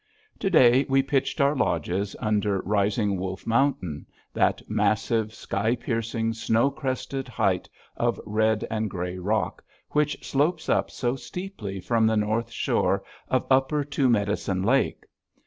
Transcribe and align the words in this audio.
To 0.39 0.49
day 0.49 0.83
we 0.89 1.03
pitched 1.03 1.39
our 1.39 1.55
lodges 1.55 2.15
under 2.19 2.61
Rising 2.63 3.17
Wolf 3.19 3.45
Mountain, 3.45 4.07
that 4.33 4.67
massive, 4.67 5.31
sky 5.31 5.75
piercing, 5.75 6.33
snow 6.33 6.71
crested 6.71 7.27
height 7.27 7.69
of 7.95 8.19
red 8.25 8.65
and 8.71 8.89
gray 8.89 9.19
rock 9.19 9.63
which 9.91 10.25
slopes 10.27 10.69
up 10.69 10.89
so 10.89 11.15
steeply 11.15 11.79
from 11.79 12.07
the 12.07 12.17
north 12.17 12.49
shore 12.49 13.03
of 13.27 13.45
Upper 13.51 13.83
Two 13.83 14.09
Medicine 14.09 14.63
Lake. 14.63 15.05